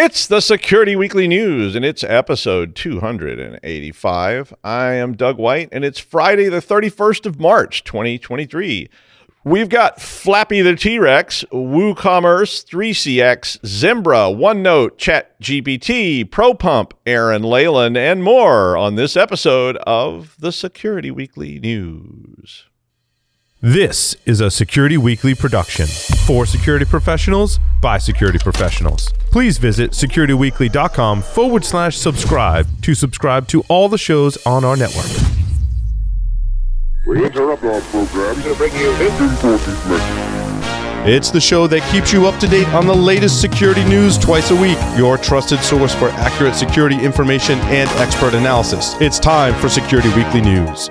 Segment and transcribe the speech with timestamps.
[0.00, 4.54] It's the Security Weekly News, and it's episode 285.
[4.62, 8.88] I am Doug White, and it's Friday, the 31st of March, 2023.
[9.42, 18.22] We've got Flappy the T Rex, WooCommerce, 3CX, Zimbra, OneNote, ChatGPT, ProPump, Aaran Leyland, and
[18.22, 22.66] more on this episode of the Security Weekly News.
[23.60, 25.88] This is a Security Weekly production
[26.24, 29.12] for security professionals by security professionals.
[29.32, 35.10] Please visit securityweekly.com forward slash subscribe to subscribe to all the shows on our network.
[37.04, 41.08] We interrupt our program to bring you this important message.
[41.08, 44.52] It's the show that keeps you up to date on the latest security news twice
[44.52, 48.94] a week, your trusted source for accurate security information and expert analysis.
[49.00, 50.88] It's time for Security Weekly News.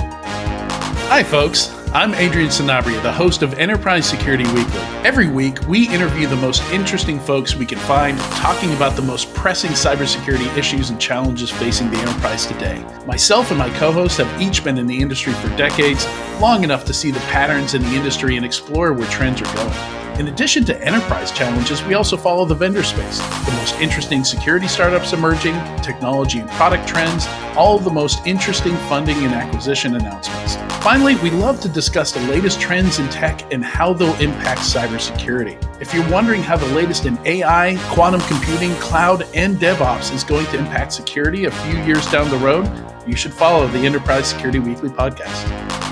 [1.10, 1.77] Hi, folks.
[1.94, 4.82] I'm Adrian Sanabria, the host of Enterprise Security Weekly.
[5.06, 9.34] Every week, we interview the most interesting folks we can find talking about the most
[9.34, 12.86] pressing cybersecurity issues and challenges facing the enterprise today.
[13.06, 16.06] Myself and my co hosts have each been in the industry for decades,
[16.42, 20.07] long enough to see the patterns in the industry and explore where trends are going.
[20.20, 24.68] In addition to enterprise challenges, we also follow the vendor space, the most interesting security
[24.68, 30.56] startups emerging, technology and product trends, all the most interesting funding and acquisition announcements.
[30.84, 35.56] Finally, we love to discuss the latest trends in tech and how they'll impact cybersecurity.
[35.80, 40.48] If you're wondering how the latest in AI, quantum computing, cloud, and DevOps is going
[40.48, 42.68] to impact security a few years down the road,
[43.06, 45.87] you should follow the Enterprise Security Weekly podcast.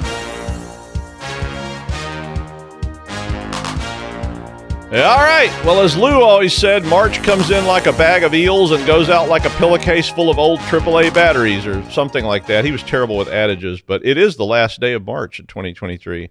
[5.03, 5.51] All right.
[5.65, 9.09] Well, as Lou always said, March comes in like a bag of eels and goes
[9.09, 12.63] out like a pillowcase full of old AAA batteries or something like that.
[12.63, 16.29] He was terrible with adages, but it is the last day of March in 2023.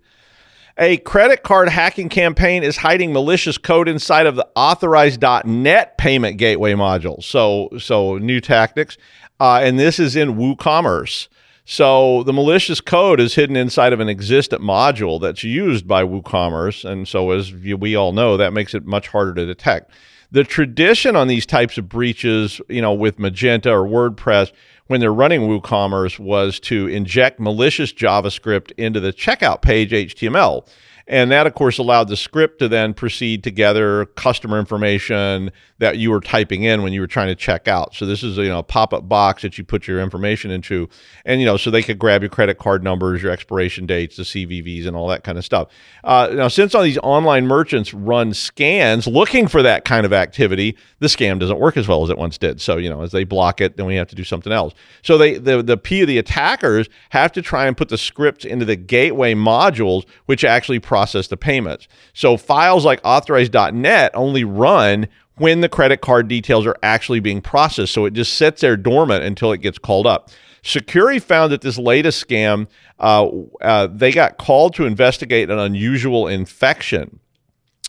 [0.78, 6.72] A credit card hacking campaign is hiding malicious code inside of the authorized.net payment gateway
[6.72, 7.22] module.
[7.22, 8.96] So, so new tactics.
[9.38, 11.28] Uh, and this is in WooCommerce.
[11.64, 16.84] So the malicious code is hidden inside of an existent module that's used by WooCommerce.
[16.84, 19.91] And so, as we all know, that makes it much harder to detect.
[20.30, 24.53] The tradition on these types of breaches, you know, with Magento or WordPress,
[24.88, 30.69] when they're running WooCommerce, was to inject malicious JavaScript into the checkout page HTML.
[31.06, 35.98] And that, of course, allowed the script to then proceed to gather customer information that
[35.98, 37.94] you were typing in when you were trying to check out.
[37.94, 40.88] So this is you know a pop-up box that you put your information into,
[41.26, 44.22] and you know so they could grab your credit card numbers, your expiration dates, the
[44.22, 45.69] CVVs, and all that kind of stuff.
[46.04, 50.76] Uh, now, since all these online merchants run scans looking for that kind of activity,
[51.00, 52.60] the scam doesn't work as well as it once did.
[52.60, 54.72] So you know as they block it, then we have to do something else.
[55.03, 58.44] So they the the P of the attackers have to try and put the scripts
[58.44, 61.88] into the gateway modules, which actually process the payments.
[62.12, 67.93] So files like authorize.net only run when the credit card details are actually being processed.
[67.93, 70.31] So it just sits there dormant until it gets called up.
[70.62, 72.69] Sucuri found that this latest scam,
[73.00, 73.28] uh,
[73.60, 77.19] uh, they got called to investigate an unusual infection.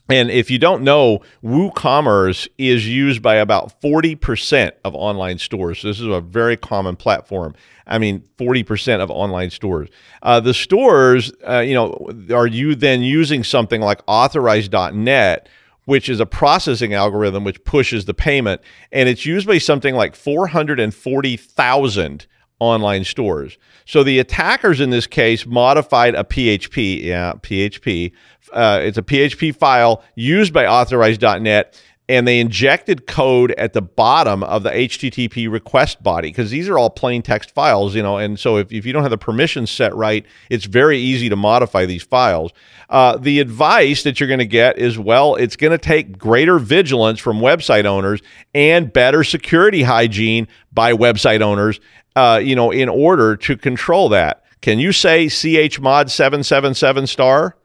[0.09, 5.79] And if you don't know, WooCommerce is used by about 40% of online stores.
[5.79, 7.55] So this is a very common platform.
[7.87, 9.89] I mean, 40% of online stores.
[10.21, 15.49] Uh, the stores, uh, you know, are you then using something like authorize.net?
[15.85, 18.59] which is a processing algorithm which pushes the payment.
[18.91, 22.25] And it's used by something like 440,000
[22.59, 23.57] online stores.
[23.85, 28.11] So the attackers in this case modified a PHP, yeah, PHP.
[28.53, 34.43] Uh, it's a PHP file used by authorized.net and they injected code at the bottom
[34.43, 38.17] of the HTTP request body because these are all plain text files, you know.
[38.17, 41.35] And so if, if you don't have the permissions set right, it's very easy to
[41.35, 42.51] modify these files.
[42.89, 46.59] Uh, the advice that you're going to get is well, it's going to take greater
[46.59, 48.21] vigilance from website owners
[48.53, 51.79] and better security hygiene by website owners,
[52.15, 54.43] uh, you know, in order to control that.
[54.61, 57.57] Can you say chmod 777 star?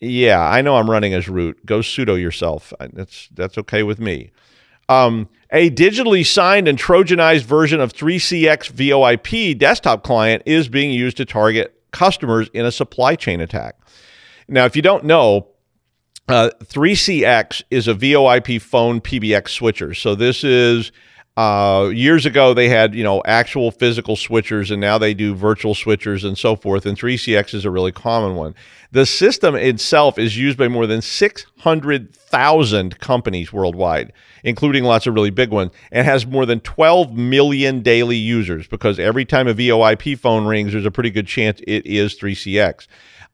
[0.00, 1.64] Yeah, I know I'm running as root.
[1.64, 2.72] Go sudo yourself.
[2.80, 4.32] That's that's okay with me.
[4.88, 11.18] Um, a digitally signed and trojanized version of 3CX VoIP desktop client is being used
[11.18, 13.76] to target customers in a supply chain attack.
[14.48, 15.48] Now, if you don't know,
[16.28, 19.94] uh, 3CX is a VoIP phone PBX switcher.
[19.94, 20.90] So this is
[21.36, 25.74] uh, years ago, they had you know actual physical switchers, and now they do virtual
[25.74, 26.84] switchers and so forth.
[26.84, 28.54] And 3CX is a really common one.
[28.90, 34.12] The system itself is used by more than 600,000 companies worldwide,
[34.44, 38.98] including lots of really big ones, and has more than 12 million daily users because
[38.98, 42.86] every time a VoIP phone rings, there's a pretty good chance it is 3CX.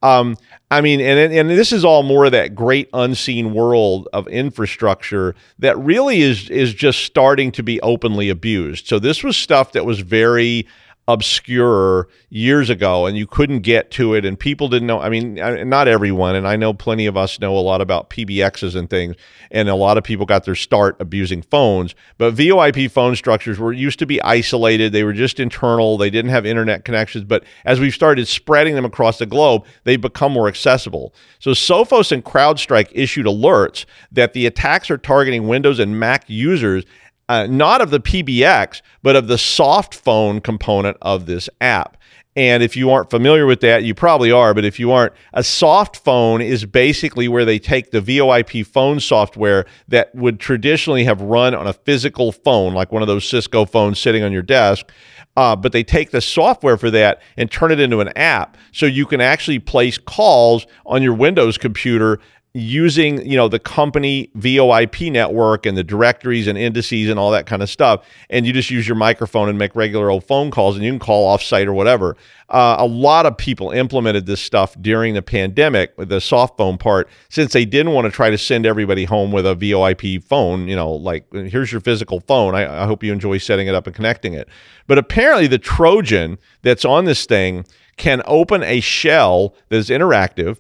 [0.03, 0.37] Um,
[0.71, 5.35] I mean, and and this is all more of that great unseen world of infrastructure
[5.59, 8.87] that really is is just starting to be openly abused.
[8.87, 10.67] So this was stuff that was very
[11.09, 15.35] obscure years ago and you couldn't get to it and people didn't know i mean
[15.69, 19.17] not everyone and i know plenty of us know a lot about pbxs and things
[19.51, 23.73] and a lot of people got their start abusing phones but voip phone structures were
[23.73, 27.81] used to be isolated they were just internal they didn't have internet connections but as
[27.81, 31.15] we've started spreading them across the globe they've become more accessible.
[31.39, 36.85] So sophos and crowdstrike issued alerts that the attacks are targeting windows and mac users
[37.29, 41.97] uh, not of the PBX, but of the soft phone component of this app.
[42.39, 45.43] And if you aren't familiar with that, you probably are, but if you aren't, a
[45.43, 51.21] soft phone is basically where they take the VoIP phone software that would traditionally have
[51.21, 54.89] run on a physical phone, like one of those Cisco phones sitting on your desk.
[55.37, 58.87] Uh, but they take the software for that and turn it into an app so
[58.87, 62.21] you can actually place calls on your Windows computer
[62.55, 67.47] using you know the company VoIP network and the directories and indices and all that
[67.47, 70.77] kind of stuff, and you just use your microphone and make regular old phone calls,
[70.77, 72.17] and you can call offsite or whatever.
[72.49, 76.79] Uh, a lot of people implemented this stuff during the pandemic, with the soft phone
[76.79, 80.67] part, since they didn't want to try to send everybody home with a VoIP phone.
[80.67, 82.55] You know, like here's your physical phone.
[82.55, 84.49] I, I hope you enjoy setting it up and connecting it.
[84.87, 87.67] But apparently, the Trojan that's on this thing
[87.99, 90.59] can open a shell that is interactive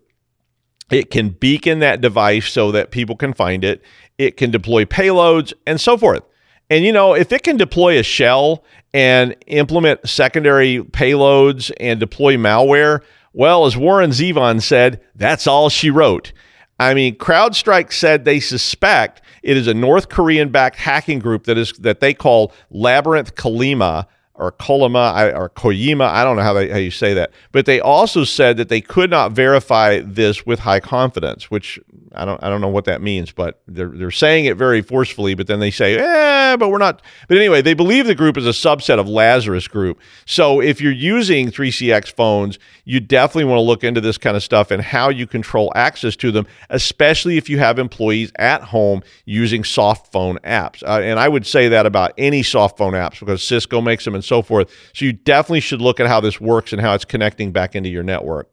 [0.90, 3.82] it can beacon that device so that people can find it.
[4.16, 6.22] It can deploy payloads and so forth.
[6.70, 12.36] And you know, if it can deploy a shell and implement secondary payloads and deploy
[12.36, 13.00] malware,
[13.32, 16.32] well, as Warren Zevon said, that's all she wrote.
[16.80, 21.58] I mean, CrowdStrike said they suspect it is a North Korean backed hacking group that
[21.58, 24.06] is that they call Labyrinth Kalima
[24.38, 26.08] or Kolima or Koyima.
[26.08, 27.32] I don't know how, they, how you say that.
[27.52, 31.80] But they also said that they could not verify this with high confidence, which
[32.14, 35.34] I don't I don't know what that means, but they're they're saying it very forcefully.
[35.34, 37.02] But then they say, eh, but we're not.
[37.28, 40.00] But anyway, they believe the group is a subset of Lazarus Group.
[40.24, 44.42] So if you're using 3CX phones, you definitely want to look into this kind of
[44.42, 49.02] stuff and how you control access to them, especially if you have employees at home
[49.24, 50.82] using soft phone apps.
[50.82, 54.14] Uh, and I would say that about any soft phone apps because Cisco makes them
[54.14, 54.70] and so forth.
[54.94, 57.88] So you definitely should look at how this works and how it's connecting back into
[57.88, 58.50] your network.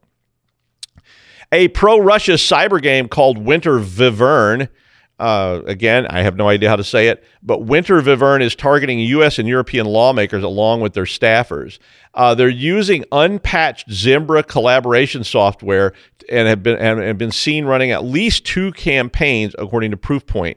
[1.52, 4.68] A pro Russia cyber game called Winter Vivern.
[5.18, 8.98] Uh, again, I have no idea how to say it, but Winter Vivern is targeting
[8.98, 9.38] U.S.
[9.38, 11.78] and European lawmakers along with their staffers.
[12.12, 15.94] Uh, they're using unpatched Zimbra collaboration software
[16.28, 20.56] and have been and have been seen running at least two campaigns, according to Proofpoint.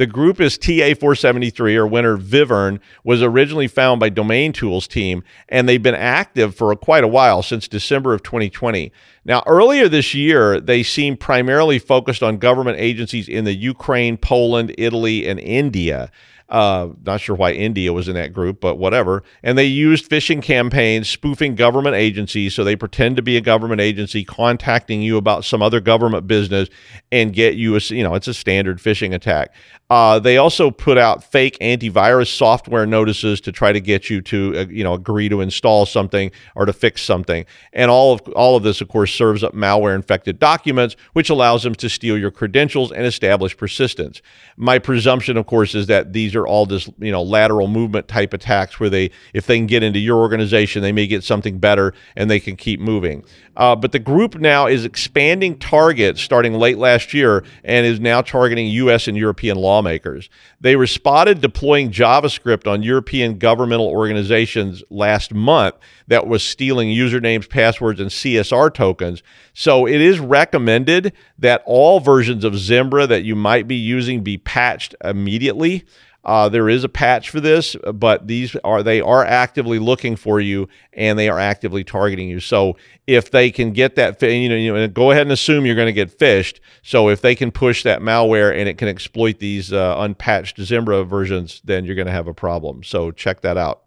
[0.00, 5.68] The group is TA473 or Winter Vivern was originally found by Domain Tools team, and
[5.68, 8.92] they've been active for a, quite a while since December of 2020.
[9.26, 14.74] Now, earlier this year, they seemed primarily focused on government agencies in the Ukraine, Poland,
[14.78, 16.10] Italy, and India.
[16.50, 19.22] Uh, not sure why India was in that group, but whatever.
[19.42, 22.54] And they used phishing campaigns spoofing government agencies.
[22.54, 26.68] So they pretend to be a government agency contacting you about some other government business
[27.12, 29.54] and get you a, you know, it's a standard phishing attack.
[29.90, 34.54] Uh, they also put out fake antivirus software notices to try to get you to,
[34.56, 37.44] uh, you know, agree to install something or to fix something.
[37.72, 41.74] And all of all of this, of course, serves up malware-infected documents, which allows them
[41.76, 44.22] to steal your credentials and establish persistence.
[44.56, 48.32] My presumption, of course, is that these are all just, you know, lateral movement type
[48.32, 51.94] attacks where they, if they can get into your organization, they may get something better
[52.16, 53.24] and they can keep moving.
[53.56, 58.22] Uh, but the group now is expanding targets starting late last year and is now
[58.22, 59.06] targeting U.S.
[59.06, 60.30] and European lawmakers.
[60.60, 65.74] They were spotted deploying JavaScript on European governmental organizations last month
[66.06, 69.22] that was stealing usernames, passwords, and CSR tokens.
[69.52, 74.38] So it is recommended that all versions of Zimbra that you might be using be
[74.38, 75.84] patched immediately.
[76.22, 80.38] Uh, there is a patch for this, but these are they are actively looking for
[80.38, 82.40] you and they are actively targeting you.
[82.40, 85.76] So if they can get that, you know, you know, go ahead and assume you're
[85.76, 86.60] going to get phished.
[86.82, 91.04] So if they can push that malware and it can exploit these uh, unpatched Zimbra
[91.04, 92.82] versions, then you're going to have a problem.
[92.82, 93.84] So check that out.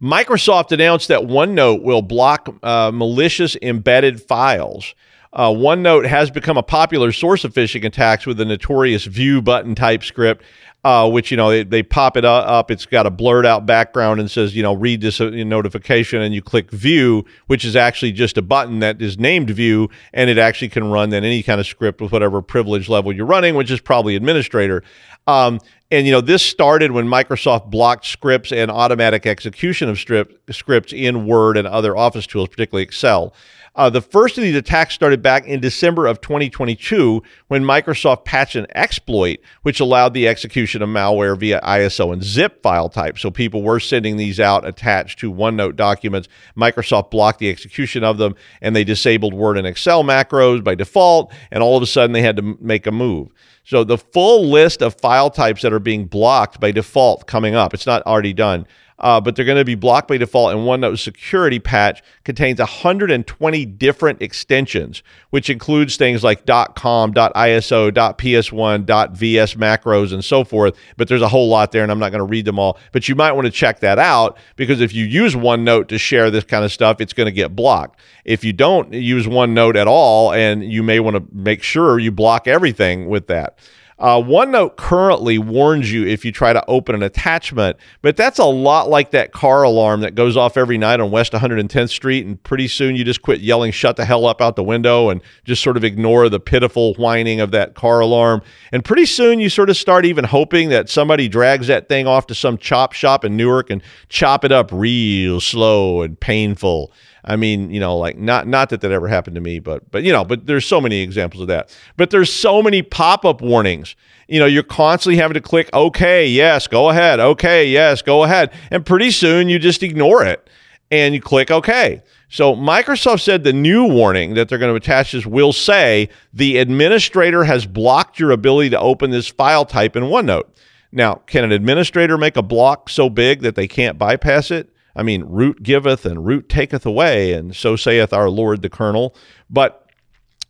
[0.00, 4.94] Microsoft announced that OneNote will block uh, malicious embedded files.
[5.32, 9.74] Uh, OneNote has become a popular source of phishing attacks with the notorious view button
[9.74, 10.42] type script,
[10.86, 12.70] uh, which you know they, they pop it up.
[12.70, 16.32] It's got a blurred out background and says you know read this uh, notification, and
[16.32, 20.38] you click view, which is actually just a button that is named view, and it
[20.38, 23.68] actually can run then any kind of script with whatever privilege level you're running, which
[23.68, 24.84] is probably administrator.
[25.26, 25.58] Um,
[25.90, 30.92] and you know this started when Microsoft blocked scripts and automatic execution of strip, scripts
[30.92, 33.34] in Word and other Office tools, particularly Excel.
[33.76, 38.56] Uh, the first of these attacks started back in December of 2022 when Microsoft patched
[38.56, 43.18] an exploit which allowed the execution of malware via ISO and zip file type.
[43.18, 46.26] So people were sending these out attached to OneNote documents.
[46.56, 51.30] Microsoft blocked the execution of them and they disabled Word and Excel macros by default.
[51.50, 53.28] And all of a sudden they had to make a move.
[53.64, 57.74] So the full list of file types that are being blocked by default coming up,
[57.74, 58.66] it's not already done
[58.98, 60.52] uh, but they're going to be blocked by default.
[60.52, 69.16] And OneNote security patch contains 120 different extensions, which includes things like .com, .iso, .ps1,
[69.16, 70.76] .vs macros, and so forth.
[70.96, 72.78] But there's a whole lot there, and I'm not going to read them all.
[72.92, 76.30] But you might want to check that out because if you use OneNote to share
[76.30, 78.00] this kind of stuff, it's going to get blocked.
[78.24, 82.10] If you don't use OneNote at all, and you may want to make sure you
[82.10, 83.58] block everything with that.
[83.98, 88.44] Uh, OneNote currently warns you if you try to open an attachment, but that's a
[88.44, 92.26] lot like that car alarm that goes off every night on West 110th Street.
[92.26, 95.22] And pretty soon you just quit yelling, shut the hell up out the window, and
[95.44, 98.42] just sort of ignore the pitiful whining of that car alarm.
[98.70, 102.26] And pretty soon you sort of start even hoping that somebody drags that thing off
[102.26, 106.92] to some chop shop in Newark and chop it up real slow and painful.
[107.26, 110.02] I mean, you know, like not not that that ever happened to me, but but
[110.04, 111.76] you know, but there's so many examples of that.
[111.96, 113.96] But there's so many pop-up warnings.
[114.28, 117.20] You know, you're constantly having to click okay, yes, go ahead.
[117.20, 118.52] Okay, yes, go ahead.
[118.70, 120.48] And pretty soon you just ignore it
[120.90, 122.02] and you click okay.
[122.28, 126.58] So Microsoft said the new warning that they're going to attach this will say the
[126.58, 130.48] administrator has blocked your ability to open this file type in OneNote.
[130.90, 134.72] Now, can an administrator make a block so big that they can't bypass it?
[134.96, 139.14] I mean, root giveth and root taketh away, and so saith our Lord the kernel.
[139.50, 139.88] But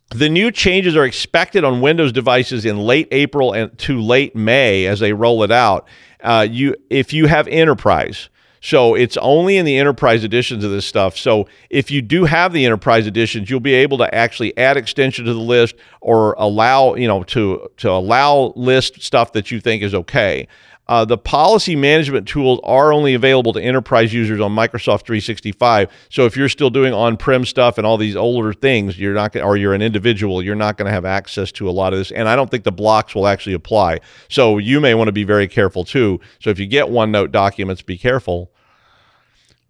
[0.09, 4.85] the new changes are expected on Windows devices in late April and to late May
[4.85, 5.87] as they roll it out.
[6.23, 8.29] Uh, you, if you have enterprise,
[8.61, 11.15] so it's only in the enterprise editions of this stuff.
[11.17, 15.25] So if you do have the enterprise editions, you'll be able to actually add extension
[15.25, 19.83] to the list or allow, you know, to to allow list stuff that you think
[19.83, 20.47] is okay.
[20.89, 25.91] Uh, the policy management tools are only available to enterprise users on Microsoft 365.
[26.09, 29.57] So if you're still doing on-prem stuff and all these older things, you're not, or
[29.57, 32.11] you're an individual, you're not going to have access to a lot of this.
[32.11, 33.99] And I don't think the blocks will actually apply.
[34.29, 36.21] So you may want to be very careful too.
[36.39, 38.51] So if you get OneNote documents, be careful.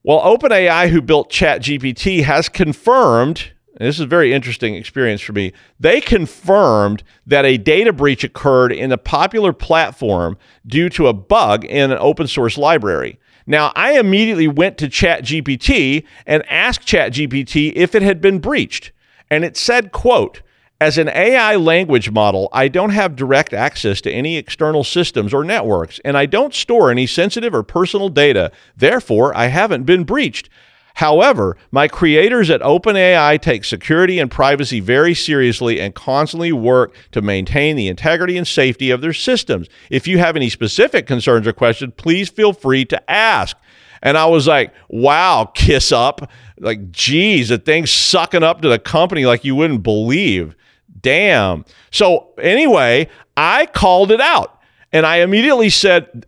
[0.03, 5.33] Well, OpenAI, who built ChatGPT, has confirmed and this is a very interesting experience for
[5.33, 5.53] me.
[5.79, 11.63] They confirmed that a data breach occurred in a popular platform due to a bug
[11.63, 13.19] in an open source library.
[13.45, 18.91] Now, I immediately went to ChatGPT and asked ChatGPT if it had been breached.
[19.29, 20.41] And it said, quote,
[20.79, 25.43] as an AI language model, I don't have direct access to any external systems or
[25.43, 28.51] networks, and I don't store any sensitive or personal data.
[28.75, 30.49] Therefore, I haven't been breached.
[30.97, 37.21] However, my creators at OpenAI take security and privacy very seriously and constantly work to
[37.21, 39.67] maintain the integrity and safety of their systems.
[39.91, 43.55] If you have any specific concerns or questions, please feel free to ask.
[44.01, 46.31] And I was like, wow, kiss up.
[46.59, 50.55] Like, geez, the thing's sucking up to the company like you wouldn't believe.
[50.99, 51.63] Damn.
[51.91, 54.59] So, anyway, I called it out
[54.91, 56.25] and I immediately said,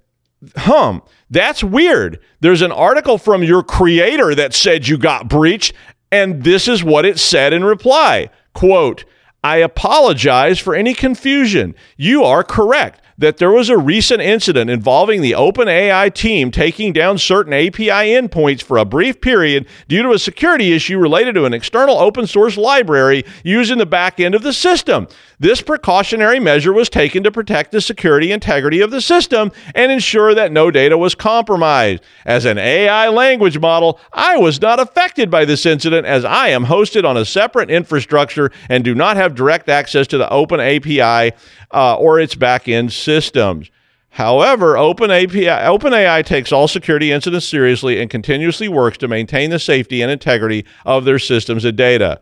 [0.56, 2.20] hum, that's weird.
[2.40, 5.74] There's an article from your creator that said you got breached,
[6.12, 8.30] and this is what it said in reply.
[8.54, 9.06] Quote,
[9.44, 11.76] I apologize for any confusion.
[11.96, 17.18] You are correct that there was a recent incident involving the OpenAI team taking down
[17.18, 21.54] certain API endpoints for a brief period due to a security issue related to an
[21.54, 25.08] external open source library used in the back end of the system.
[25.41, 30.36] This precautionary measure was taken to protect the security integrity of the system and ensure
[30.36, 32.03] that no data was compromised.
[32.25, 36.65] As an AI language model, I was not affected by this incident as I am
[36.65, 41.34] hosted on a separate infrastructure and do not have direct access to the Open API
[41.72, 43.72] uh, or its back-end systems.
[44.10, 50.01] However, OpenAI, OpenAI takes all security incidents seriously and continuously works to maintain the safety
[50.01, 52.19] and integrity of their systems and data.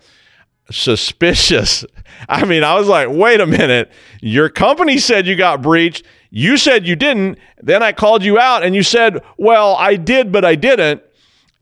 [0.71, 1.86] Suspicious.
[2.29, 3.91] I mean, I was like, wait a minute.
[4.21, 6.03] Your company said you got breached.
[6.29, 7.39] You said you didn't.
[7.62, 11.01] Then I called you out and you said, well, I did, but I didn't.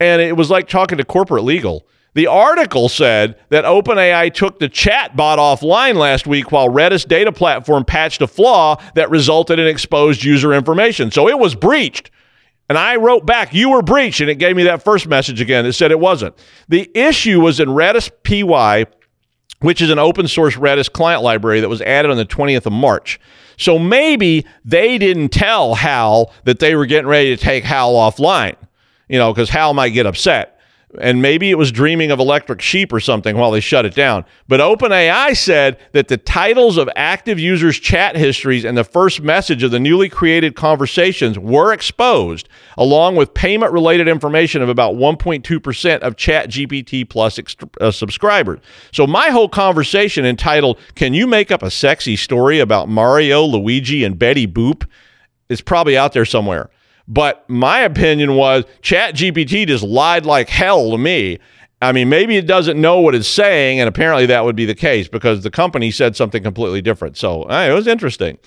[0.00, 4.68] And it was like talking to corporate legal The article said that OpenAI took the
[4.68, 9.66] chat bot offline last week while Redis data platform patched a flaw that resulted in
[9.66, 11.10] exposed user information.
[11.10, 12.10] So it was breached.
[12.68, 14.20] And I wrote back, you were breached.
[14.20, 15.64] And it gave me that first message again.
[15.64, 16.34] It said it wasn't.
[16.68, 18.86] The issue was in Redis PY,
[19.66, 22.72] which is an open source Redis client library that was added on the 20th of
[22.72, 23.18] March.
[23.56, 28.54] So maybe they didn't tell Hal that they were getting ready to take Hal offline,
[29.08, 30.55] you know, because Hal might get upset
[31.00, 34.24] and maybe it was dreaming of electric sheep or something while they shut it down.
[34.48, 39.62] But OpenAI said that the titles of active users' chat histories and the first message
[39.62, 45.98] of the newly created conversations were exposed, along with payment related information of about 1.2%
[46.00, 48.60] of ChatGPT Plus ex- uh, subscribers.
[48.92, 54.04] So, my whole conversation entitled, Can You Make Up a Sexy Story About Mario, Luigi,
[54.04, 54.86] and Betty Boop?
[55.48, 56.70] is probably out there somewhere.
[57.08, 61.38] But my opinion was ChatGPT just lied like hell to me.
[61.82, 64.74] I mean, maybe it doesn't know what it's saying, and apparently that would be the
[64.74, 67.16] case because the company said something completely different.
[67.16, 68.38] So it was interesting.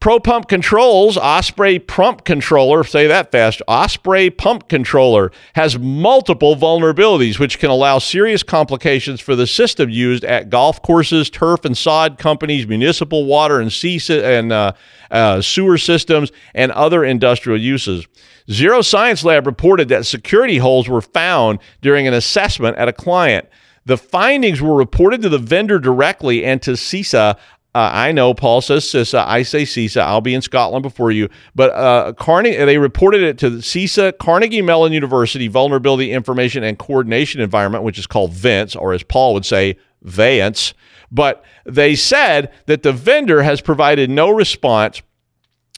[0.00, 7.58] ProPump Controls Osprey Pump Controller, say that fast, Osprey Pump Controller has multiple vulnerabilities which
[7.58, 12.66] can allow serious complications for the system used at golf courses, turf and sod companies,
[12.66, 14.72] municipal water and sea and uh,
[15.10, 18.06] uh, sewer systems, and other industrial uses.
[18.50, 23.46] Zero Science Lab reported that security holes were found during an assessment at a client.
[23.84, 27.36] The findings were reported to the vendor directly and to CISA
[27.72, 29.24] uh, I know Paul says CISA.
[29.26, 30.00] I say CISA.
[30.00, 31.28] I'll be in Scotland before you.
[31.54, 37.40] But uh, Carnegie, they reported it to CISA, Carnegie Mellon University Vulnerability Information and Coordination
[37.40, 40.74] Environment, which is called VINCE, or as Paul would say, VANCE.
[41.12, 45.02] But they said that the vendor has provided no response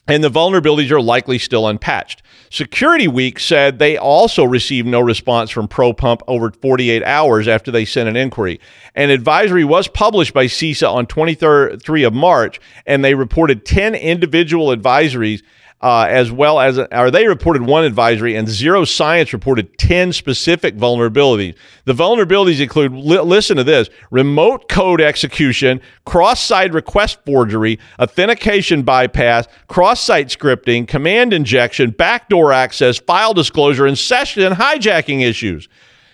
[0.07, 2.21] and the vulnerabilities are likely still unpatched.
[2.49, 7.85] Security Week said they also received no response from ProPump over 48 hours after they
[7.85, 8.59] sent an inquiry.
[8.95, 14.67] An advisory was published by CISA on 23 of March, and they reported 10 individual
[14.67, 15.41] advisories
[15.83, 20.77] uh, as well as, or they reported one advisory, and Zero Science reported 10 specific
[20.77, 21.55] vulnerabilities.
[21.83, 28.83] The vulnerabilities include, li- listen to this remote code execution, cross site request forgery, authentication
[28.83, 35.67] bypass, cross site scripting, command injection, backdoor access, file disclosure, and session hijacking issues.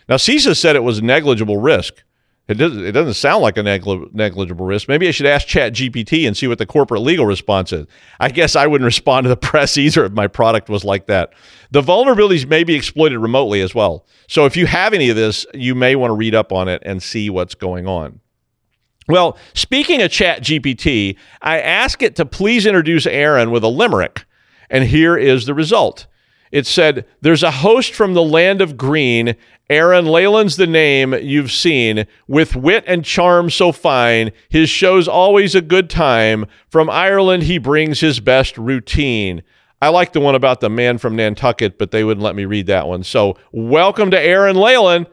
[0.08, 2.04] Now, CISA said it was a negligible risk.
[2.50, 4.88] It doesn't, it doesn't sound like a negli- negligible risk.
[4.88, 7.86] Maybe I should ask Chat GPT and see what the corporate legal response is.
[8.20, 11.32] I guess I wouldn't respond to the press either if my product was like that.
[11.70, 14.08] The vulnerabilities may be exploited remotely as well.
[14.28, 16.82] So if you have any of this, you may want to read up on it
[16.84, 18.20] and see what's going on.
[19.08, 24.26] Well, speaking of Chat GPT, I ask it to please introduce Aaran with a limerick.
[24.72, 26.08] And here is the result.
[26.52, 29.36] It said, There's a host from the land of green,
[29.70, 34.32] Aaran Leyland's the name you've seen, with wit and charm so fine.
[34.50, 36.46] His show's always a good time.
[36.70, 39.44] From Ireland, he brings his best routine.
[39.82, 42.68] I like the one about the man from Nantucket, but they wouldn't let me read
[42.68, 43.04] that one.
[43.04, 45.08] So, welcome to Aaran Leyland.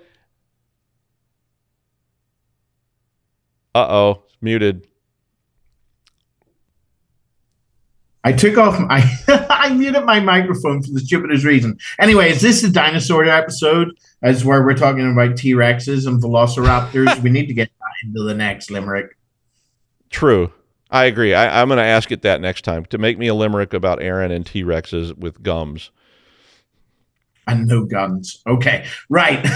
[3.74, 4.86] Uh oh, muted.
[8.26, 9.08] I took off my
[9.50, 11.78] I muted my microphone for the stupidest reason.
[12.00, 13.96] Anyway, is this the dinosaur episode?
[14.20, 17.22] As where we're talking about T Rexes and Velociraptors?
[17.22, 17.70] we need to get
[18.02, 19.16] into the next limerick.
[20.10, 20.52] True.
[20.90, 21.34] I agree.
[21.34, 24.00] I, am going to ask it that next time to make me a limerick about
[24.00, 25.92] Aaran and T Rexes with gums.
[27.46, 28.42] And no guns.
[28.44, 29.46] Okay, right.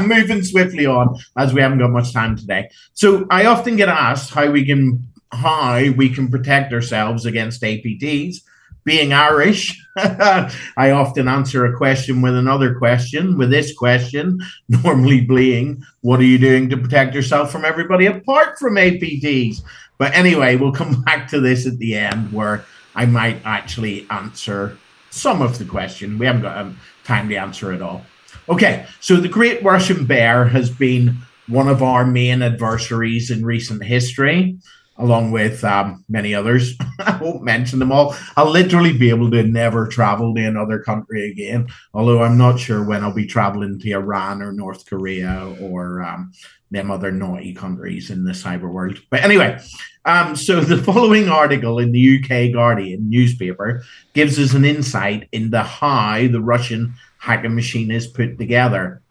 [0.06, 2.70] Moving swiftly on as we haven't got much time today.
[2.94, 8.36] So I often get asked how we can how we can protect ourselves against APTs.
[8.84, 13.36] Being Irish, I often answer a question with another question.
[13.36, 18.58] With this question, normally being, What are you doing to protect yourself from everybody apart
[18.58, 19.62] from APTs?
[19.98, 22.64] But anyway, we'll come back to this at the end where
[22.94, 24.78] I might actually answer
[25.10, 26.18] some of the question.
[26.18, 28.04] We haven't got um, time to answer it all.
[28.48, 33.82] Okay, so the Great Russian Bear has been one of our main adversaries in recent
[33.84, 34.58] history
[34.98, 36.74] along with um, many others.
[36.98, 38.16] I won't mention them all.
[38.36, 42.84] I'll literally be able to never travel to another country again, although I'm not sure
[42.84, 46.32] when I'll be traveling to Iran or North Korea or um,
[46.70, 49.00] them other naughty countries in the cyber world.
[49.10, 49.60] But anyway,
[50.04, 53.84] um, so the following article in the UK Guardian newspaper
[54.14, 59.02] gives us an insight into how the Russian hacking machine is put together.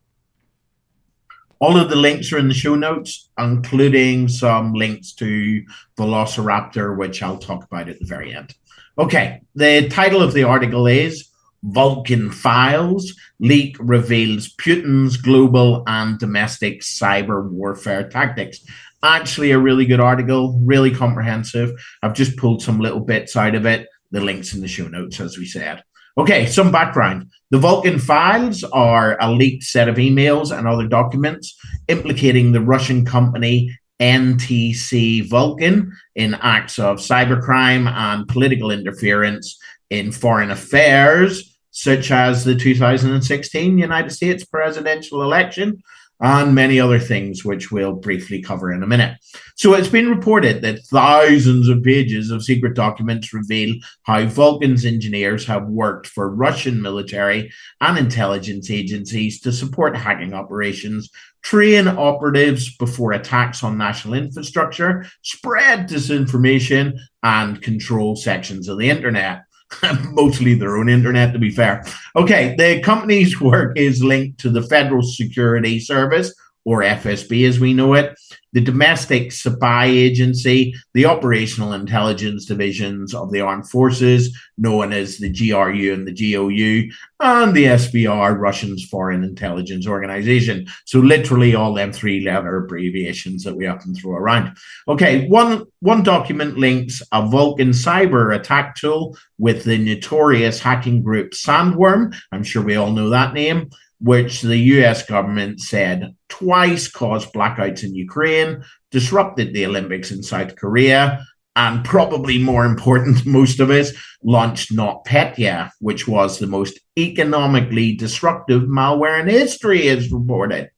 [1.59, 5.63] All of the links are in the show notes, including some links to
[5.97, 8.53] Velociraptor, which I'll talk about at the very end.
[8.99, 11.29] Okay, the title of the article is
[11.65, 18.59] Vulkan Files leak reveals Putin's global and domestic cyber warfare tactics.
[19.03, 21.71] Actually, a really good article, really comprehensive.
[22.01, 23.87] I've just pulled some little bits out of it.
[24.11, 25.83] The links in the show notes, as we said.
[26.17, 27.29] Okay, some background.
[27.51, 31.55] The Vulkan files are a leaked set of emails and other documents
[31.87, 39.59] implicating the Russian company NTC Vulkan in acts of cybercrime and political interference
[39.91, 45.81] in foreign affairs, such as the 2016 United States presidential election,
[46.19, 49.17] and many other things, which we'll briefly cover in a minute.
[49.55, 55.45] So, it's been reported that thousands of pages of secret documents reveal how Vulkan's engineers
[55.45, 57.51] have worked for Russian military
[57.81, 61.09] and intelligence agencies to support hacking operations,
[61.43, 69.43] train operatives before attacks on national infrastructure, spread disinformation, and control sections of the internet.
[70.11, 71.83] mostly their own internet, to be fair.
[72.15, 76.33] Okay, the company's work is linked to the Federal Security Service,
[76.65, 78.17] or FSB as we know it,
[78.57, 85.29] the domestic spy agency, the operational intelligence divisions of the armed forces, known as the
[85.29, 86.89] GRU and the GOU,
[87.19, 90.65] and the SVR, Russian's Foreign Intelligence Organization.
[90.85, 94.57] So literally all them three letter abbreviations that we often throw around.
[94.87, 101.33] Okay, one one document links a Vulkan cyber attack tool with the notorious hacking group
[101.33, 102.15] Sandworm.
[102.31, 107.83] I'm sure we all know that name which the US government said twice caused blackouts
[107.83, 113.91] in Ukraine, disrupted the Olympics in South Korea, and probably more important most of us,
[114.23, 120.69] launched NotPetya, which was the most economically disruptive malware in history, as reported.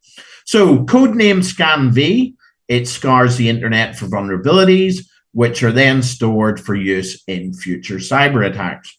[0.45, 2.33] So, codename ScanV,
[2.67, 8.45] it scars the internet for vulnerabilities, which are then stored for use in future cyber
[8.47, 8.97] attacks.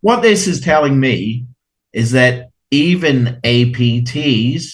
[0.00, 1.46] What this is telling me
[1.92, 4.72] is that even APTs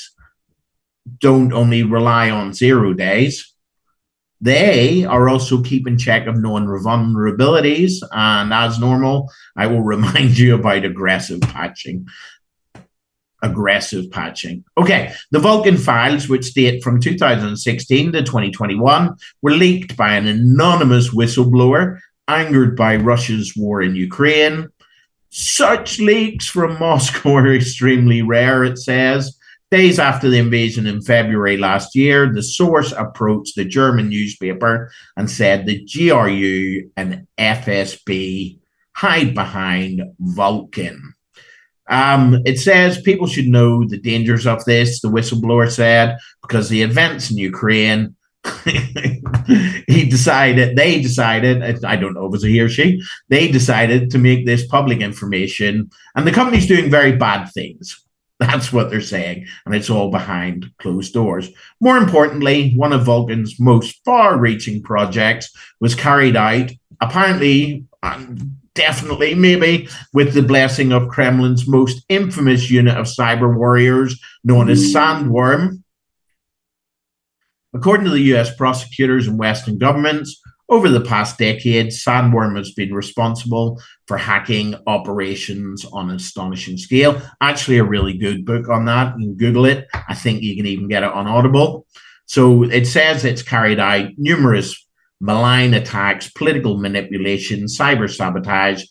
[1.21, 3.53] don't only rely on zero days.
[4.41, 7.95] They are also keeping check of known vulnerabilities.
[8.13, 12.07] And as normal, I will remind you about aggressive patching.
[13.43, 14.65] Aggressive patching.
[14.77, 21.11] Okay, the Vulkan files, which date from 2016 to 2021, were leaked by an anonymous
[21.15, 24.69] whistleblower angered by Russia's war in Ukraine
[25.31, 29.38] such leaks from Moscow are extremely rare, it says.
[29.71, 35.31] Days after the invasion in February last year, the source approached the German newspaper and
[35.31, 38.59] said the GRU and FSB
[38.95, 40.99] hide behind Vulkan.
[41.91, 46.83] Um, it says people should know the dangers of this, the whistleblower said, because the
[46.83, 48.17] events in Ukraine
[49.87, 53.51] he decided, they decided, I don't know if it was a he or she, they
[53.51, 55.91] decided to make this public information.
[56.15, 58.03] And the company's doing very bad things.
[58.39, 59.47] That's what they're saying.
[59.67, 61.49] And it's all behind closed doors.
[61.81, 66.71] More importantly, one of Vulkan's most far reaching projects was carried out,
[67.01, 74.21] apparently, and definitely, maybe, with the blessing of Kremlin's most infamous unit of cyber warriors
[74.45, 75.83] known as Sandworm
[77.75, 82.93] According to the US prosecutors and Western governments, over the past decade, Sandworm has been
[82.93, 87.21] responsible for hacking operations on an astonishing scale.
[87.41, 89.19] Actually, a really good book on that.
[89.19, 89.87] You can Google it.
[90.09, 91.87] I think you can even get it on Audible.
[92.27, 94.87] So it says it's carried out numerous
[95.21, 98.85] malign attacks, political manipulation, cyber sabotage,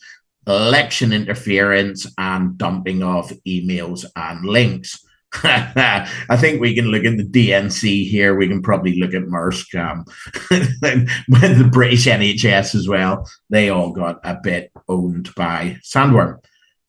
[0.48, 5.06] election interference, and dumping of emails and links.
[5.44, 8.36] I think we can look at the DNC here.
[8.36, 10.06] We can probably look at Maersk, um,
[10.50, 13.30] the British NHS as well.
[13.50, 16.40] They all got a bit owned by Sandworm.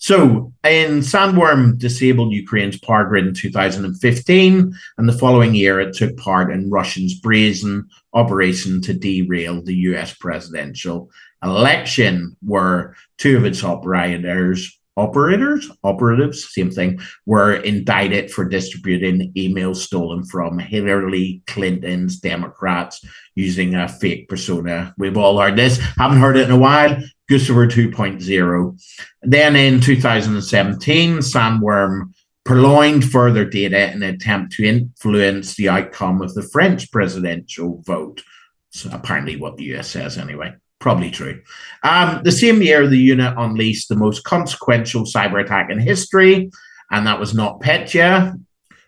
[0.00, 6.16] So, in Sandworm disabled Ukraine's power grid in 2015, and the following year it took
[6.16, 11.10] part in Russia's brazen operation to derail the US presidential
[11.42, 19.76] election, where two of its operators operators, operatives, same thing, were indicted for distributing emails
[19.76, 23.04] stolen from Hillary Clinton's Democrats
[23.36, 24.92] using a fake persona.
[24.98, 26.96] We've all heard this, haven't heard it in a while.
[27.30, 28.80] Guccifer 2.0.
[29.22, 36.34] Then in 2017, Sandworm purloined further data in an attempt to influence the outcome of
[36.34, 38.22] the French presidential vote.
[38.70, 40.54] So apparently, what the US says anyway.
[40.80, 41.42] Probably true.
[41.82, 46.50] Um, the same year, the unit unleashed the most consequential cyber attack in history,
[46.90, 48.40] and that was NotPetya,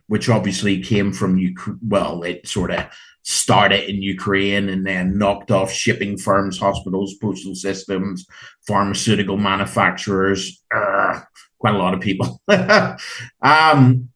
[0.06, 1.78] which obviously came from Ukraine.
[1.86, 2.86] Well, it sort of
[3.22, 8.24] started in Ukraine and then knocked off shipping firms, hospitals, postal systems,
[8.66, 11.20] pharmaceutical manufacturers, uh,
[11.58, 12.40] quite a lot of people.
[13.42, 14.09] um,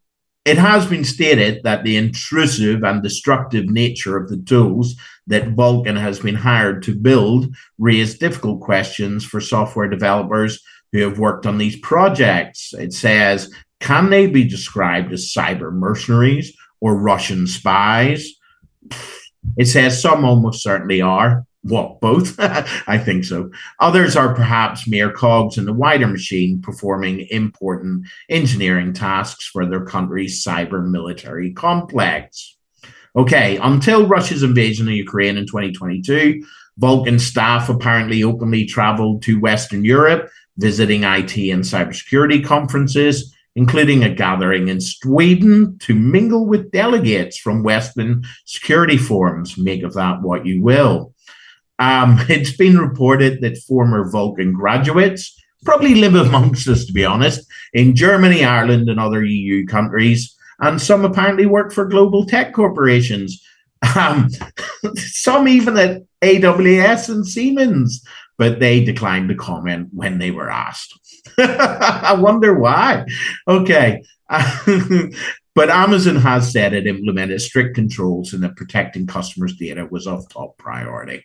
[0.45, 4.95] it has been stated that the intrusive and destructive nature of the tools
[5.27, 11.19] that Vulkan has been hired to build raise difficult questions for software developers who have
[11.19, 12.75] worked on these projects.
[12.75, 18.35] It says, can they be described as cyber mercenaries or Russian spies?
[19.57, 21.47] It says some almost certainly are.
[21.65, 22.37] Well, both?
[22.39, 23.51] I think so.
[23.81, 29.85] Others are perhaps mere cogs in the wider machine performing important engineering tasks for their
[29.85, 32.57] country's cyber military complex.
[33.17, 36.45] Okay, until Russia's invasion of Ukraine in 2022,
[36.81, 44.13] Vulkan staff apparently openly traveled to Western Europe, visiting IT and cybersecurity conferences, including a
[44.13, 49.57] gathering in Sweden to mingle with delegates from Western security forums.
[49.57, 51.14] Make of that what you will.
[51.79, 57.47] Um, it's been reported that former Vulkan graduates probably live amongst us, to be honest,
[57.73, 60.37] in Germany, Ireland, and other EU countries.
[60.61, 63.43] And some apparently work for global tech corporations.
[63.97, 64.29] Um,
[64.95, 68.05] some even at AWS and Siemens,
[68.39, 70.99] but they declined to comment when they were asked.
[71.39, 73.07] I wonder why.
[73.49, 74.03] Okay.
[74.29, 80.29] but Amazon has said it implemented strict controls and that protecting customers' data was of
[80.29, 81.25] top priority.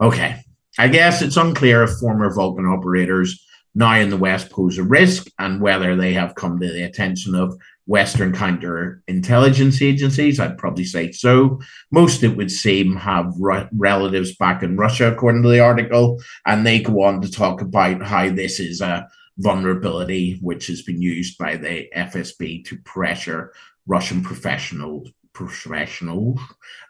[0.00, 0.42] Okay.
[0.78, 5.26] I guess it's unclear if former Vulkan operators now in the West pose a risk
[5.38, 10.38] and whether they have come to the attention of Western counterintelligence agencies.
[10.38, 11.60] I'd probably say so.
[11.90, 16.64] Most, it would seem, have re- relatives back in Russia, according to the article, and
[16.64, 19.08] they go on to talk about how this is a
[19.38, 23.52] vulnerability which has been used by the FSB to pressure
[23.86, 26.40] Russian professionals professionals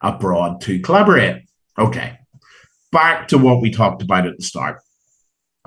[0.00, 1.42] abroad to collaborate.
[1.78, 2.18] Okay
[2.92, 4.80] back to what we talked about at the start.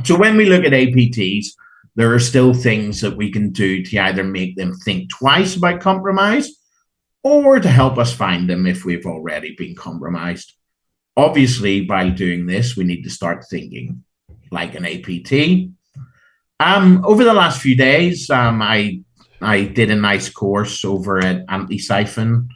[0.03, 1.47] So when we look at APTs,
[1.95, 5.81] there are still things that we can do to either make them think twice about
[5.81, 6.49] compromise
[7.23, 10.53] or to help us find them if we've already been compromised.
[11.17, 14.03] Obviously, by doing this, we need to start thinking
[14.49, 15.69] like an APT.
[16.59, 19.01] Um, over the last few days, um, I
[19.41, 22.47] I did a nice course over at Antisyphon,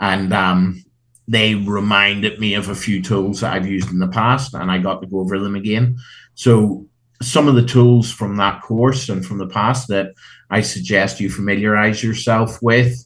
[0.00, 0.84] and um,
[1.28, 4.78] they reminded me of a few tools that I've used in the past, and I
[4.78, 5.98] got to go over them again.
[6.34, 6.86] So
[7.20, 10.14] some of the tools from that course and from the past that
[10.50, 13.04] I suggest you familiarize yourself with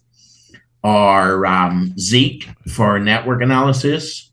[0.85, 4.31] are um, Zeek for network analysis,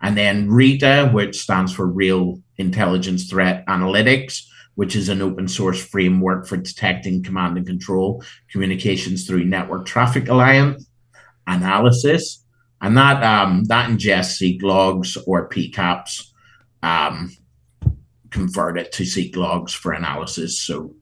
[0.00, 4.44] and then RITA, which stands for Real Intelligence Threat Analytics,
[4.76, 10.28] which is an open source framework for detecting command and control communications through network traffic
[10.28, 10.86] alliance
[11.46, 12.43] analysis
[12.84, 16.28] and that um, that ingests Zeek logs or PCAPs,
[16.82, 17.34] um,
[18.30, 20.60] convert it to Zeek logs for analysis.
[20.60, 20.94] So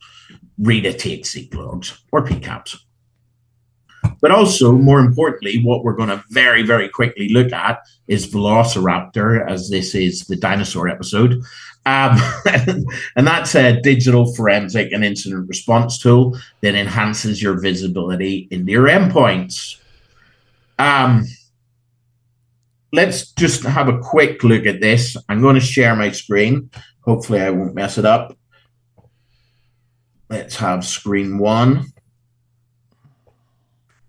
[0.60, 2.76] RITA takes Zeek logs or PCAPs.
[4.20, 9.44] But also, more importantly, what we're going to very, very quickly look at is Velociraptor,
[9.44, 11.42] as this is the dinosaur episode.
[11.84, 12.16] Um,
[13.16, 18.86] and that's a digital forensic and incident response tool that enhances your visibility in your
[18.86, 19.78] endpoints.
[20.78, 21.26] Um,
[22.92, 25.16] let's just have a quick look at this.
[25.28, 26.70] I'm going to share my screen.
[27.00, 28.36] Hopefully, I won't mess it up.
[30.28, 31.86] Let's have screen one.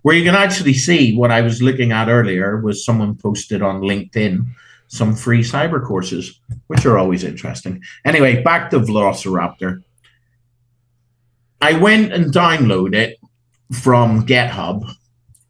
[0.01, 3.81] Where you can actually see what I was looking at earlier was someone posted on
[3.81, 4.45] LinkedIn
[4.87, 7.81] some free cyber courses, which are always interesting.
[8.05, 9.81] Anyway, back to Velociraptor.
[11.61, 13.17] I went and downloaded it
[13.71, 14.87] from GitHub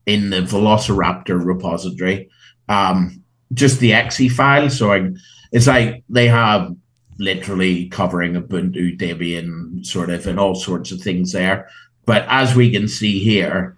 [0.06, 2.30] in the Velociraptor repository.
[2.70, 3.23] Um,
[3.54, 4.70] just the exe file.
[4.70, 5.12] So I,
[5.52, 6.76] it's like they have
[7.20, 11.70] literally covering Ubuntu, Debian, sort of, and all sorts of things there.
[12.06, 13.78] But as we can see here,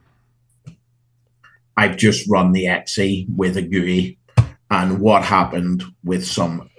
[1.77, 4.17] I've just run the exe with a GUI,
[4.71, 6.69] and what happened with some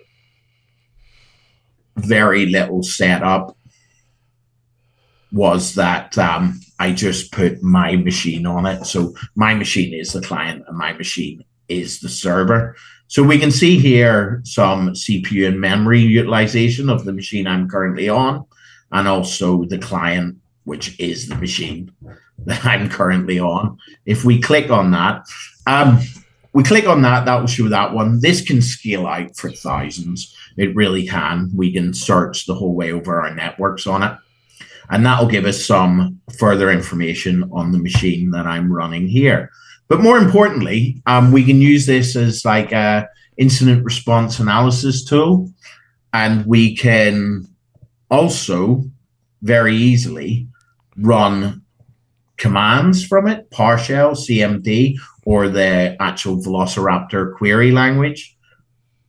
[1.97, 3.57] very little setup
[5.33, 8.87] was that um, I just put my machine on it.
[8.87, 12.77] So my machine is the client, and my machine is the server.
[13.09, 18.09] So we can see here some CPU and memory utilization of the machine I'm currently
[18.09, 18.45] on,
[18.91, 21.93] and also the client, which is the machine
[22.47, 23.79] that I'm currently on.
[24.05, 25.25] If we click on that,
[25.67, 26.01] um,
[26.53, 28.21] we click on that, that will show that one.
[28.21, 30.35] This can scale out for thousands.
[30.57, 31.51] It really can.
[31.55, 34.17] We can search the whole way over our networks on it.
[34.89, 39.51] And that will give us some further information on the machine that I'm running here.
[39.89, 45.53] But more importantly, um, we can use this as like a incident response analysis tool,
[46.13, 47.47] and we can
[48.11, 48.85] also
[49.43, 50.49] very easily
[50.97, 51.63] run
[52.37, 58.37] commands from it, PowerShell, CMD, or the actual Velociraptor query language.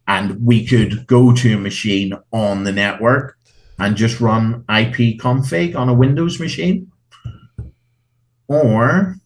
[0.07, 3.37] And we could go to a machine on the network
[3.79, 6.91] and just run IP config on a Windows machine.
[8.47, 9.17] Or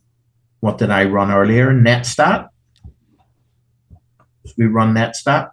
[0.62, 1.74] what did I run earlier?
[1.74, 2.47] Netstat.
[4.58, 5.52] We run Netstat.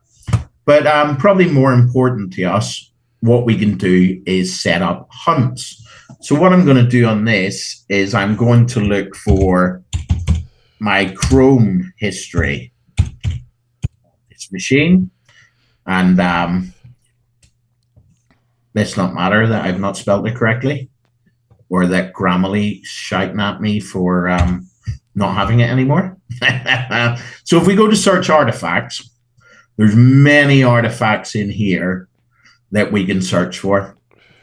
[0.65, 5.85] But um, probably more important to us, what we can do is set up hunts.
[6.21, 9.83] So what I'm going to do on this is I'm going to look for
[10.79, 12.73] my Chrome history.
[14.31, 15.11] This machine.
[15.87, 16.75] And um,
[18.75, 20.91] let's not matter that I've not spelled it correctly
[21.71, 24.68] or that Grammarly shouting at me for um,
[25.19, 26.17] not having it anymore.
[27.45, 29.11] so if we go to search artifacts,
[29.77, 32.09] there's many artifacts in here
[32.73, 33.95] that we can search for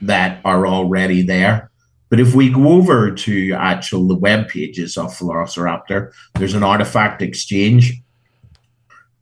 [0.01, 1.71] that are already there.
[2.09, 7.21] But if we go over to actual the web pages of Velociraptor, there's an artifact
[7.21, 8.01] exchange,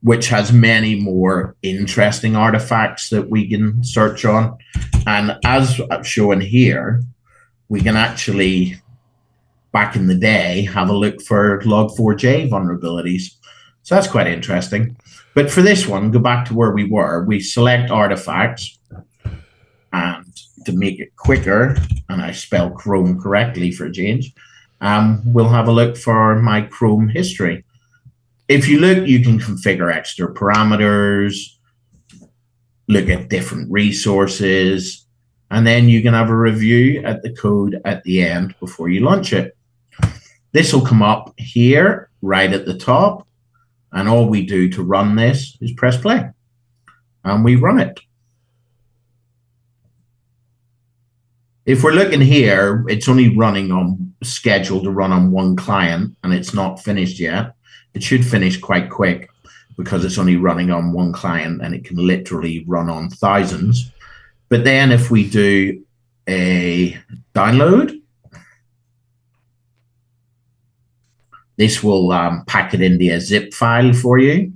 [0.02, 4.58] which has many more interesting artifacts that we can search on.
[5.08, 7.02] And as shown here,
[7.70, 8.82] we can actually,
[9.74, 13.24] back in the day, have a look for log4j vulnerabilities.
[13.82, 14.96] So that's quite interesting.
[15.34, 17.26] But for this one, go back to where we were.
[17.26, 18.80] We select artifacts
[19.92, 20.26] and
[20.66, 21.76] to make it quicker,
[22.10, 24.34] and I spell Chrome correctly for a change,
[24.82, 27.66] um, we'll have a look for my Chrome history.
[28.48, 31.36] If you look, you can configure extra parameters,
[32.88, 35.06] look at different resources,
[35.52, 39.02] and then you can have a review at the code at the end before you
[39.02, 39.56] launch it.
[40.54, 43.28] This will come up here right at the top,
[43.92, 46.30] and all we do to run this is press play,
[47.24, 48.00] and we run it.
[51.66, 56.34] if we're looking here, it's only running on schedule to run on one client and
[56.34, 57.56] it's not finished yet.
[57.94, 59.30] It should finish quite quick
[59.78, 63.92] because it's only running on one client and it can literally run on thousands.
[64.50, 65.84] But then if we do
[66.28, 66.98] a
[67.34, 68.02] download,
[71.56, 74.54] this will um, pack it into a zip file for you.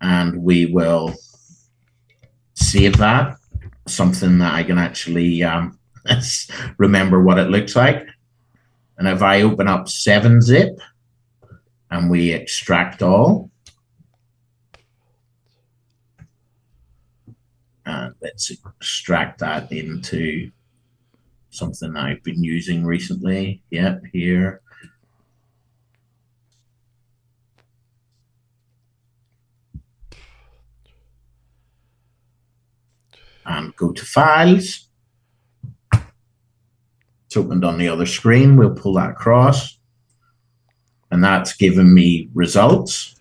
[0.00, 1.14] And we will
[2.54, 3.36] save that
[3.86, 5.78] something that I can actually um,
[6.78, 8.06] remember what it looks like.
[8.98, 10.78] And if I open up 7-zip
[11.90, 13.50] and we extract all,
[17.86, 20.50] uh, let's extract that into
[21.50, 23.62] something I've been using recently.
[23.70, 24.60] Yep, here.
[33.48, 34.88] and go to files.
[37.26, 38.56] It's opened on the other screen.
[38.56, 39.78] We'll pull that across.
[41.10, 43.16] And that's given me results.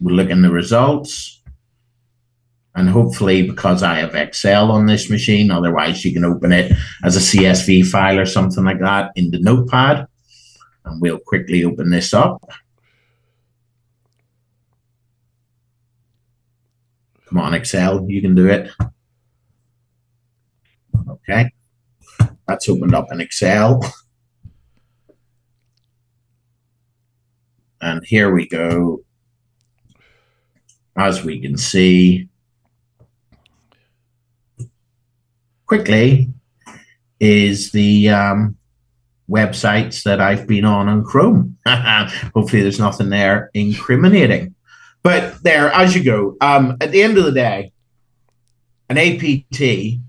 [0.00, 1.41] We'll look in the results.
[2.74, 6.72] And hopefully, because I have Excel on this machine, otherwise you can open it
[7.04, 10.06] as a CSV file or something like that in the notepad.
[10.84, 12.42] And we'll quickly open this up.
[17.26, 18.70] Come on, Excel, you can do it.
[21.08, 21.50] Okay,
[22.46, 23.82] that's opened up in Excel.
[27.80, 29.00] And here we go.
[30.96, 32.28] As we can see,
[35.72, 36.28] quickly
[37.18, 38.58] is the um,
[39.30, 41.56] websites that I've been on on Chrome.
[41.66, 44.54] Hopefully, there's nothing there incriminating.
[45.02, 47.72] But there, as you go, um, at the end of the day,
[48.90, 50.02] an APT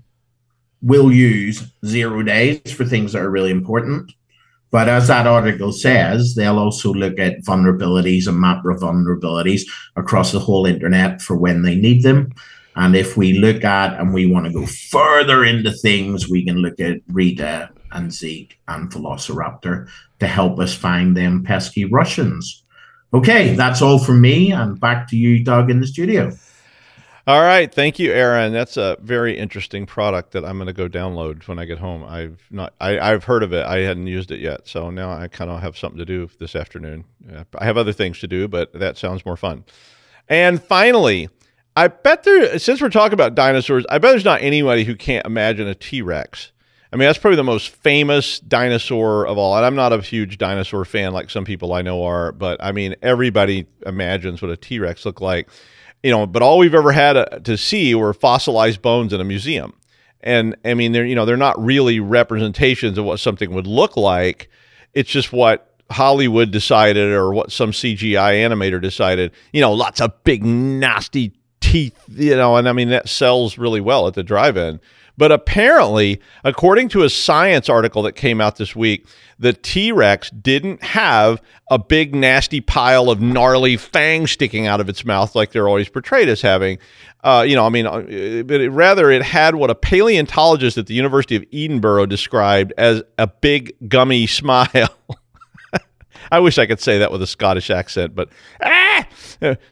[0.82, 4.12] will use zero days for things that are really important.
[4.70, 9.62] But as that article says, they'll also look at vulnerabilities and map vulnerabilities
[9.96, 12.34] across the whole internet for when they need them.
[12.76, 16.58] And if we look at and we want to go further into things, we can
[16.58, 22.64] look at Rita and Zeek and Velociraptor to help us find them pesky Russians.
[23.12, 24.52] Okay, that's all from me.
[24.52, 26.32] And back to you, Doug, in the studio.
[27.26, 28.52] All right, thank you, Aaran.
[28.52, 32.04] That's a very interesting product that I'm going to go download when I get home.
[32.04, 33.64] I've not, I, have heard of it.
[33.64, 36.54] I hadn't used it yet, so now I kind of have something to do this
[36.54, 37.04] afternoon.
[37.56, 39.64] I have other things to do, but that sounds more fun.
[40.28, 41.30] And finally,
[41.76, 42.58] I bet there.
[42.58, 46.02] Since we're talking about dinosaurs, I bet there's not anybody who can't imagine a T
[46.02, 46.52] Rex.
[46.92, 49.56] I mean, that's probably the most famous dinosaur of all.
[49.56, 52.70] And I'm not a huge dinosaur fan like some people I know are, but I
[52.70, 55.48] mean, everybody imagines what a T Rex looked like.
[56.04, 59.24] you know, but all we've ever had uh, to see were fossilized bones in a
[59.24, 59.72] museum.
[60.20, 63.96] And I mean, they're you know they're not really representations of what something would look
[63.96, 64.48] like.
[64.92, 69.32] It's just what Hollywood decided or what some CGI animator decided.
[69.52, 71.32] You know, lots of big nasty
[71.74, 74.80] You know, and I mean that sells really well at the drive-in.
[75.16, 79.06] But apparently, according to a science article that came out this week,
[79.38, 84.88] the T Rex didn't have a big, nasty pile of gnarly fangs sticking out of
[84.88, 86.78] its mouth like they're always portrayed as having.
[87.22, 90.86] Uh, you know, I mean, uh, but it, rather it had what a paleontologist at
[90.86, 94.98] the University of Edinburgh described as a big, gummy smile.
[96.30, 98.28] I wish I could say that with a Scottish accent, but
[98.62, 99.06] ah!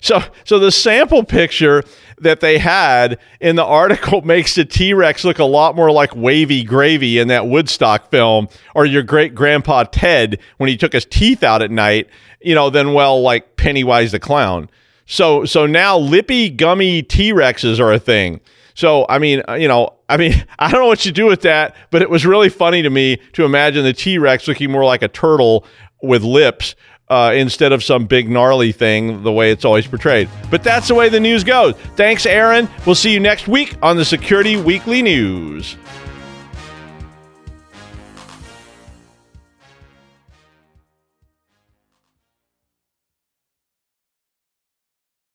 [0.01, 1.83] So, so the sample picture
[2.19, 6.15] that they had in the article makes the T Rex look a lot more like
[6.15, 11.05] wavy gravy in that Woodstock film, or your great grandpa Ted when he took his
[11.05, 12.09] teeth out at night,
[12.41, 14.69] you know, than well like Pennywise the clown.
[15.07, 18.41] So, so now lippy gummy T Rexes are a thing.
[18.75, 21.43] So, I mean, uh, you know, I mean, I don't know what you do with
[21.43, 24.85] that, but it was really funny to me to imagine the T Rex looking more
[24.85, 25.67] like a turtle
[26.03, 26.75] with lips
[27.09, 30.29] uh, instead of some big gnarly thing the way it's always portrayed.
[30.51, 31.75] But that's the way the news goes.
[31.97, 32.69] Thanks, Aaran.
[32.87, 35.77] We'll see you next week on the Security Weekly News.